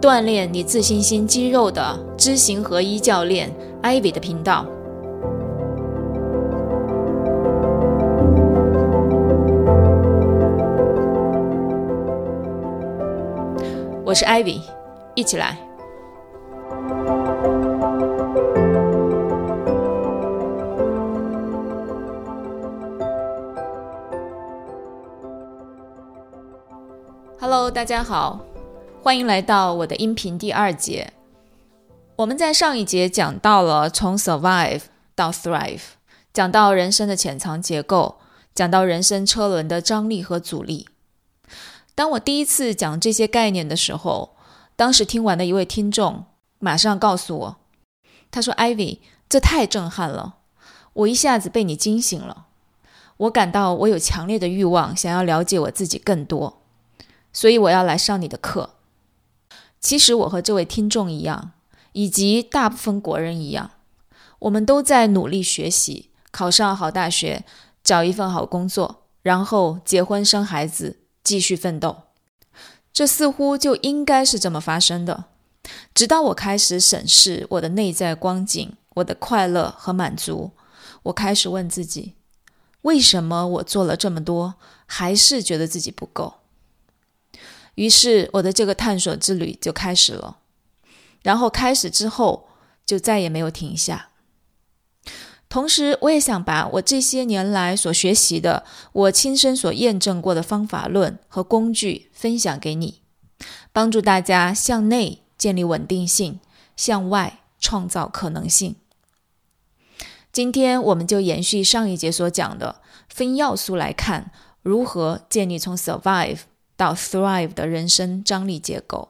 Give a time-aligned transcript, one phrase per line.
[0.00, 3.52] 锻炼你自信心肌肉的知行合一教练
[3.82, 4.64] Ivy 的频道。
[14.04, 14.60] 我是 Ivy，
[15.16, 15.58] 一起来。
[27.40, 28.40] Hello，大家好，
[29.00, 31.12] 欢迎来到我的音频第二节。
[32.16, 34.82] 我们在上一节讲到了从 survive
[35.14, 35.80] 到 thrive，
[36.32, 38.16] 讲到人生的潜藏结构，
[38.54, 40.88] 讲到人生车轮的张力和阻力。
[41.94, 44.36] 当我第一次讲这些概念的时候，
[44.74, 46.24] 当时听完的一位听众
[46.58, 47.56] 马上告诉我，
[48.32, 50.38] 他说：“Ivy，这太震撼了，
[50.92, 52.46] 我一下子被你惊醒了。
[53.16, 56.62] 我感到我有强烈的欲望，想要了解我自己更多。”
[57.32, 58.70] 所以我要来上你的课。
[59.80, 61.52] 其实我和这位听众一样，
[61.92, 63.70] 以及大部分国人一样，
[64.40, 67.44] 我们都在努力学习，考上好大学，
[67.82, 71.96] 找一份好工作，然后结婚生孩子，继续奋斗。
[72.92, 75.26] 这似乎就应该是这么发生的。
[75.94, 80.50] 直到我开始审视我的内在光景，我的快乐和满足，
[81.04, 82.14] 我开始问自己：
[82.82, 84.54] 为什么我做了这么多，
[84.86, 86.37] 还是觉得自己不够？
[87.78, 90.38] 于是我的这个探索之旅就开始了，
[91.22, 92.48] 然后开始之后
[92.84, 94.08] 就再也没有停下。
[95.48, 103.00] 同时，我也想把我这些年来所学习的、我亲身所验证过的方法论和工具分享给你，
[103.72, 106.40] 帮助大家向内建立稳定性，
[106.76, 108.74] 向外创造可能性。
[110.32, 114.32] 今天我们就延续上一节所讲的，分要素来看
[114.62, 116.40] 如何建立从 survive。
[116.78, 119.08] 到 thrive 的人生张力结构。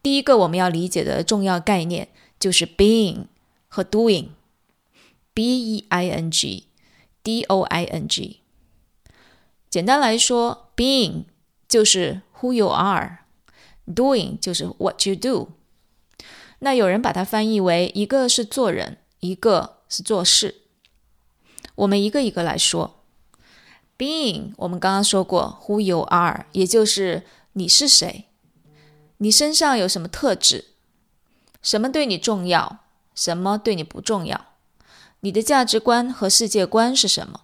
[0.00, 2.08] 第一个我们要理解的重要概念
[2.38, 3.26] 就是 being
[3.66, 8.38] 和 doing，b e i n g，d o i n g。
[9.68, 11.24] 简单来说，being
[11.68, 15.50] 就是 who you are，doing 就是 what you do。
[16.60, 20.62] 那有人把它翻译为一个是做人，一个是做事。
[21.74, 22.99] 我们一个一个来说。
[24.00, 28.24] Being，我们刚刚说过，Who you are，也就是你是谁，
[29.18, 30.68] 你身上有什么特质，
[31.60, 32.78] 什么对你重要，
[33.14, 34.46] 什么对你不重要，
[35.20, 37.42] 你的价值观和世界观是什么？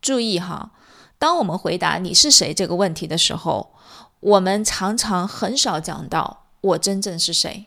[0.00, 0.70] 注意哈，
[1.18, 3.74] 当我们回答你是谁这个问题的时候，
[4.20, 7.66] 我们常常很少讲到我真正是谁。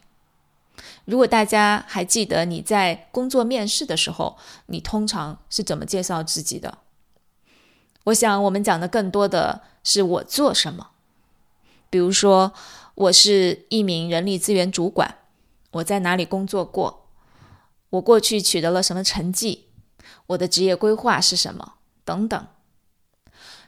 [1.06, 6.80] 如果大家还记得你在工作面试的时候，你通常是怎么介绍自己的？
[8.06, 10.92] 我想，我们讲的更多的是我做什么。
[11.90, 12.54] 比如说，
[12.96, 15.20] 我是一名人力资源主管，
[15.72, 17.06] 我在哪里工作过，
[17.92, 19.68] 我过去取得了什么成绩，
[20.28, 21.74] 我的职业规划是什么，
[22.04, 22.48] 等等。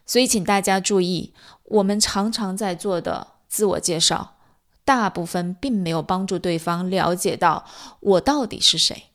[0.05, 1.33] 所以，请大家注意，
[1.65, 4.37] 我们常常在做的自我介绍，
[4.83, 7.65] 大部分并没有帮助对方了解到
[7.99, 9.11] 我到底是谁。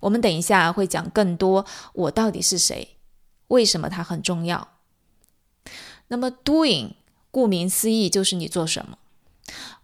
[0.00, 2.95] 我们等一下会讲更多，我到底是谁。
[3.48, 4.68] 为什么它很重要？
[6.08, 6.92] 那么，doing，
[7.30, 8.98] 顾名思义就是你做什么。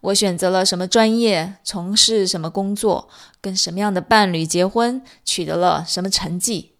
[0.00, 3.08] 我选择了什么专业，从事什么工作，
[3.40, 6.72] 跟什么样的伴侣结婚，取得了什么成绩。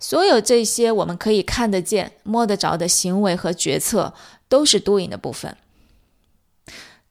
[0.00, 4.14] 所有这些我们可以看得见、摸得着的行为和决策，
[4.48, 5.56] 都是 doing 的部分。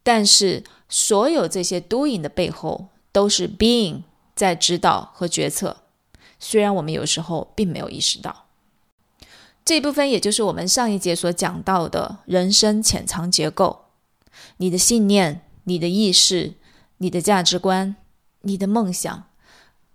[0.04, 4.04] 但是，所有这些 doing 的背后，都是 being
[4.36, 5.78] 在指导和决策。
[6.40, 8.43] 虽然我们有时候并没有意识到。
[9.66, 13.86] 这一部分也就是我们上一节所讲到的人生潜藏结构，
[14.58, 16.56] 你的信念、你的意识、
[16.98, 17.96] 你的价值观、
[18.42, 19.30] 你的梦想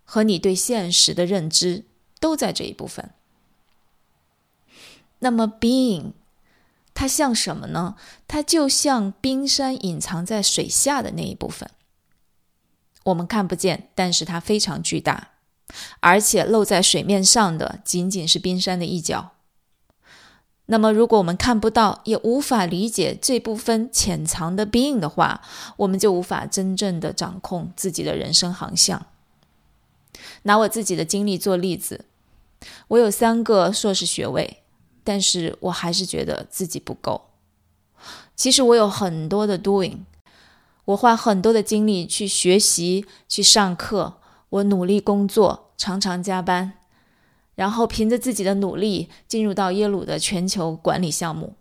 [0.05, 1.85] 和你对现实的认知
[2.19, 3.11] 都在这一部分。
[5.19, 6.13] 那么，being
[6.95, 7.97] 它像什么呢？
[8.27, 11.69] 它就像冰山隐藏在水下的那一部分，
[13.05, 15.33] 我们看不见，但是它非常巨大，
[16.01, 19.33] 而且露在水面上的仅仅是冰山的一角。
[20.71, 25.41] 那么，如果我们看不到，也无法理解这部分潜藏的 being 的话，
[25.79, 29.07] 我们就无法真正的掌控自己的人生航向。
[30.43, 32.05] 拿我自己的经历做例子，
[32.89, 34.59] 我有三个硕士学位，
[35.03, 37.31] 但是我还是觉得自己不够。
[38.37, 40.01] 其实我有很多的 doing，
[40.85, 44.19] 我花很多的精力去学习、去上课，
[44.51, 46.78] 我努力工作，常常加班。
[47.59, 51.55] 然后凭着自己的努力进入到耶鲁的全球管理项目，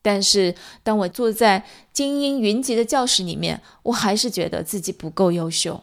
[0.00, 5.82] 但是当我坐在精英云集的教室里面，我还是觉得自己不够优秀。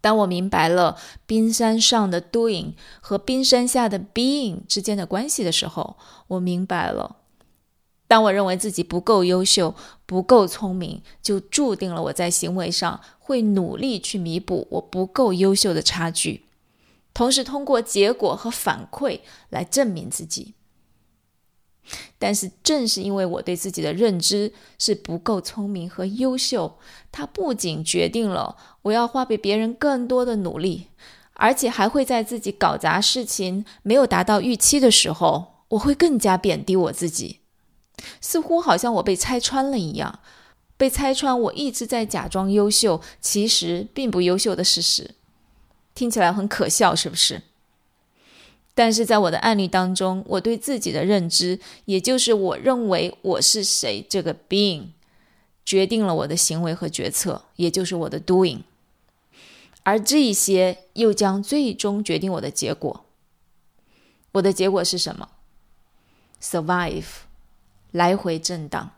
[0.00, 0.96] 当我明白了
[1.26, 2.72] 冰山上的 doing
[3.02, 5.98] 和冰山下的 being 之间的关系的时候，
[6.28, 7.16] 我明白了，
[8.08, 9.74] 当我认为自己不够优秀、
[10.06, 16.45] 不够聪明，就注定了我在行为上会努力去弥补我不够优秀的差距。
[17.16, 20.52] 同时，通过结果和反馈来证明自己。
[22.18, 26.76] 但是，正是因为我对自己的认知是不够聪明和优秀，
[27.10, 30.88] 它不仅决定了我要花比别人更多的努力，
[31.32, 37.40] 而且还会在自己搞砸事情、没有达到预期的时候，我会更加贬低我自己，
[38.20, 40.20] 似乎好像我被拆穿了一样，
[40.76, 45.12] 被拆穿我一直在假装优秀，其实并不优秀的事实。
[45.96, 47.42] 听起来很可笑，是不是？
[48.74, 54.88] 但是在我的案例当中，我对自己的认知，也就是我认为我是谁这个 being，
[55.64, 58.60] 决定了我的行为和决策，也就是我的 doing，
[59.82, 63.06] 而这一些又将最终决定我的结果。
[64.32, 65.30] 我的结果是什么
[66.42, 67.06] ？survive，
[67.92, 68.90] 来回震荡，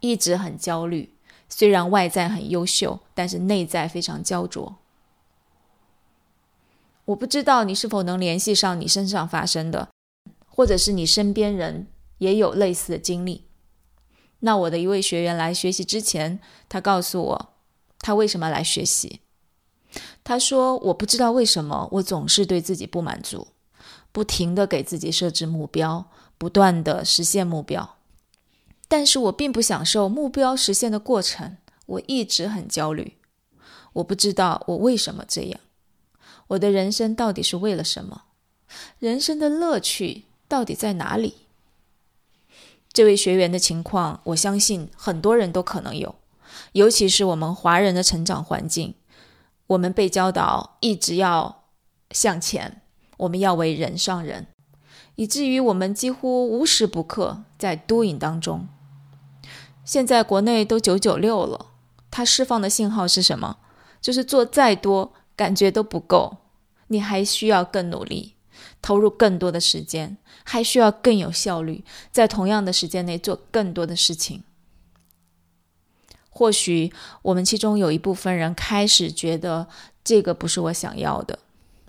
[0.00, 1.14] 一直很焦虑。
[1.48, 4.78] 虽然外在很优秀，但是内在非常焦灼。
[7.12, 9.88] 我不知道你是否能联系上你身上发生的，
[10.46, 11.86] 或者是你身边人
[12.18, 13.46] 也有类似的经历。
[14.40, 17.54] 那我的一位学员来学习之前，他告诉我
[18.00, 19.20] 他为什么来学习。
[20.24, 23.48] 他说：“我不知道为什么我总是对自己不满足，
[24.10, 27.96] 不停的给自己设置目标，不断的实现目标，
[28.88, 33.18] 但是我并不享受目标实现的过程，我一直很焦虑。
[33.94, 35.60] 我不知道我为什么这样。”
[36.52, 38.24] 我的人生到底是为了什么？
[38.98, 41.46] 人生的乐趣到底在哪里？
[42.92, 46.14] 这位学员的情况，我相信很多人都可能有，
[46.72, 48.94] 尤其是我们华人的成长环境，
[49.68, 51.64] 我们被教导一直要
[52.10, 52.82] 向前，
[53.18, 54.48] 我们要为人上人，
[55.14, 58.68] 以至于我们几乎无时不刻在 doing 当中。
[59.84, 61.66] 现在国内都九九六了，
[62.10, 63.56] 它释放的信号是什么？
[64.02, 65.14] 就是做再多。
[65.34, 66.36] 感觉都不够，
[66.92, 68.34] 你还需要更努力，
[68.82, 74.44] 投入更多的时间，还需要更有效率，在同样的时间内做更多的事情。
[76.28, 76.92] 或许
[77.22, 79.68] 我们其中有一部分人开始觉得
[80.04, 81.38] 这个不是我想要的，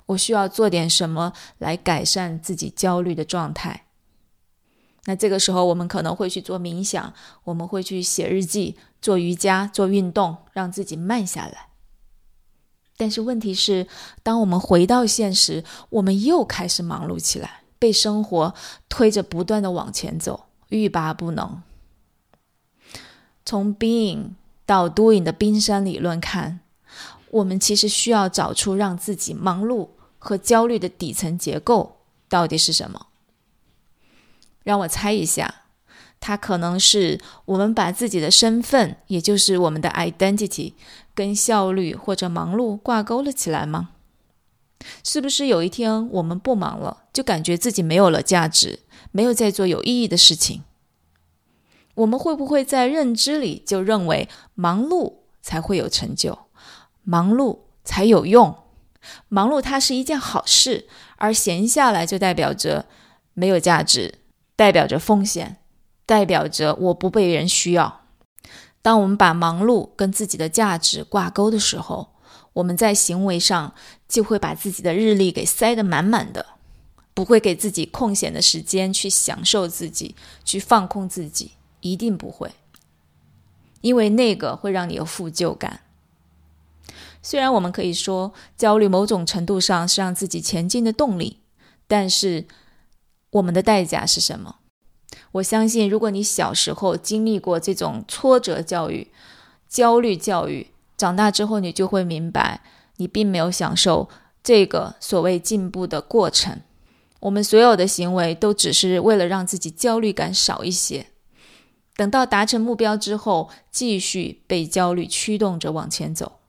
[0.07, 3.85] 我需要做点什么来改善自己焦虑的状态。
[5.05, 7.13] 那这个时候，我们可能会去做冥想，
[7.43, 11.72] 我们会去写日记、做瑜伽、做运动，让自己慢下来。
[12.95, 13.87] 但是问题是，
[14.21, 18.53] 当我们回到现实，我们又开始忙碌起来，被生活
[18.87, 21.61] 推着不断的往前走，欲罢不能。
[23.45, 24.31] 从 being
[24.65, 26.61] 到 doing 的冰山理论看，
[27.31, 31.97] 我们其实需要找出让自己忙碌和焦虑的底层结构
[32.29, 33.07] 到底是什么。
[34.63, 35.62] 让我猜一下，
[36.25, 40.71] 它可能是我们把自己的身份，也就是我们的 identity。
[41.13, 43.89] 跟效率或者忙碌挂钩了起来吗？
[45.03, 48.79] 是不是有一天我们不忙了，就感觉自己没有了价值，
[49.11, 50.63] 没有在做有意义的事情？
[51.95, 56.39] 我们会不会在认知里就认为忙碌才会有成就，
[57.03, 58.55] 忙碌才有用，
[59.27, 60.87] 忙碌它是一件好事，
[61.17, 62.85] 而闲下来就代表着
[63.33, 64.15] 没有价值，
[64.55, 65.57] 代表着风险，
[66.05, 68.01] 代表着我不被人需要？
[68.81, 72.09] 当我们把忙碌跟自己的价值挂钩的时候，
[72.51, 73.73] 我们在行为上
[74.07, 76.45] 就会把自己的日历给塞得满满的，
[77.13, 82.51] 不会给自己空闲的时间去享受自己、去放空自己，一定不会，
[83.81, 85.79] 因为那个会让你有负疚感。
[87.21, 91.39] 虽然我们可以说焦虑某种程度上是让自己前进的动力，
[91.87, 92.45] 但是
[93.29, 94.57] 我们的代价是什么？
[95.33, 99.11] 我相信，如果你小时候经历过这种挫折教育、
[99.67, 102.61] 焦虑教育，长大之后你就会明白，
[102.97, 104.09] 你并没有享受
[104.43, 106.61] 这个所谓进步的过程。
[107.21, 111.07] 我们所有的行为都只是为了让自己焦虑感少一些。
[111.95, 116.39] 等到达成目标之后，继续被焦虑驱动着往前走。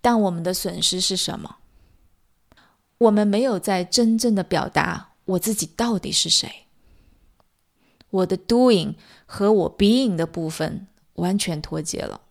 [0.00, 1.56] 但我们的损失是什么？
[2.98, 6.67] 我们没有在真正的表达我自己到底是谁。
[8.10, 8.94] 我的 doing
[9.26, 12.22] 和我 being 的部分完全脱节了。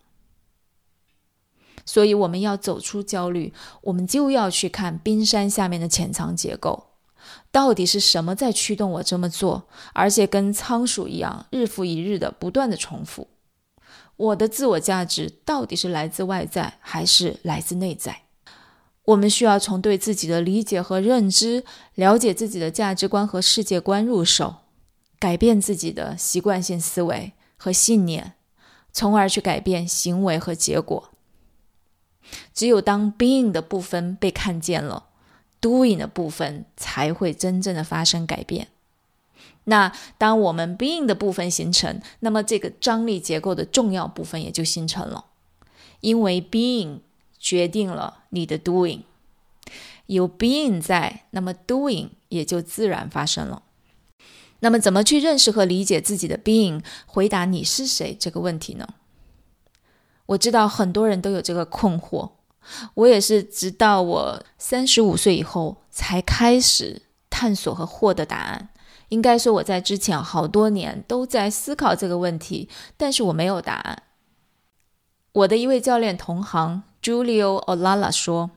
[1.84, 6.88] 所以我们要走出焦虑，我们就要去看冰山下面的潜藏结构，
[7.50, 13.28] 到底是什么在驱动我这么做，而且跟仓鼠一样，日复一日的不断的重复。
[14.16, 18.22] 我的自我价值到底是来自外在还是来自内在？
[19.04, 24.56] 我们需要从对自己的理解和认知，了解自己的价值观和世界观入手，
[25.18, 28.34] 改变自己的习惯性思维和信念，
[28.92, 31.10] 从而去改变行为和结果。
[32.52, 35.06] 只有当 being 的部分被看见了
[35.60, 38.68] ，doing 的部分才会真正的发生改变。
[39.64, 45.26] 那当我们 being 的部分形成，那么这个张力结构的重要部分也就形成了。
[46.00, 47.00] 因为 being
[47.38, 49.02] 决定了你的 doing，
[50.06, 53.62] 有 being 在，那么 doing 也就自然发生了。
[54.60, 58.88] 那么怎么去认识和理解自己的 being，回答你是谁这个问题呢？
[60.26, 62.32] 我知道很多人都有这个困惑，
[62.94, 68.68] 我也是直到我三十五岁以后才开始探索和获得答案。
[69.08, 74.02] 应该说我在之前好多年都在思考这个问题，但是我没有答案。
[75.32, 78.50] 我的一位教练同行 Julio Olala 说：“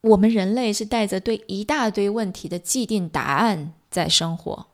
[0.00, 4.68] 我们人类是带着对一大堆问题的既定答案在生活，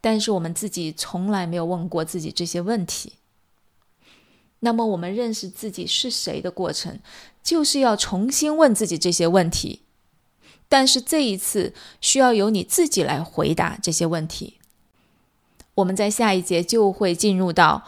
[0.00, 3.14] 但是我们自己从来没有问过自己这些问题。”
[4.62, 7.00] 那么，我们认识自己是谁的过程，
[7.42, 9.80] 就是要重新问自己这些问题。
[10.68, 14.58] 但是这一次需要由你自己来回答这些问题。
[15.76, 17.84] 我们在下一节就会进入到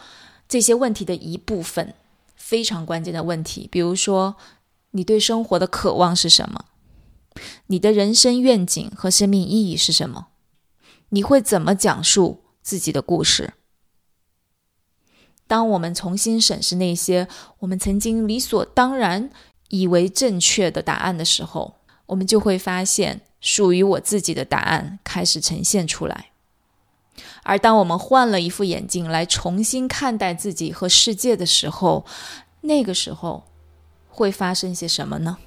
[0.49, 1.93] 这些问题的一部分，
[2.35, 4.35] 非常关键的问题，比如说
[4.91, 6.65] 你对生活的渴望是什么？
[7.67, 10.29] 你的人生愿景和生命意义是什么？
[11.13, 13.53] 你会怎么讲述自己的故事？
[15.45, 17.27] 当我们重新审视那些
[17.59, 19.29] 我们曾经理所当然
[19.69, 21.75] 以为正确的答案的时候，
[22.07, 26.31] 我们就会发现属于我自己的答案开始呈现出来。
[27.43, 32.03] 而当我们换了一副眼镜来重新看待自己和世界的时候，
[32.61, 33.43] 那个时候
[34.07, 35.37] 会发生些什么呢？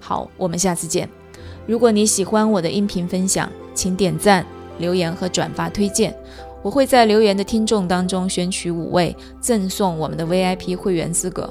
[0.00, 1.08] 好，我们下次见。
[1.66, 4.44] 如果你喜欢我的音频分享，请点赞、
[4.78, 6.12] 留言和转发推荐。
[6.62, 11.48] 我会在留言的听众当中选取五位，赠送我们的 VIP 会员资格。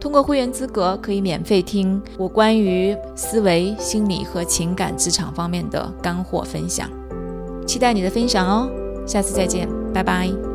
[0.00, 6.88] 通过会员资格，可以免费听我关于思维、心理和情感职场方面的干货分享。
[7.66, 8.70] 期待你的分享哦！
[9.06, 10.51] 下次再见，拜拜。